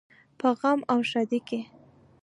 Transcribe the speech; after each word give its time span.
په 0.39 0.47
غم 0.59 0.79
او 0.91 0.99
ښادۍ 1.09 1.39
کې. 1.47 1.59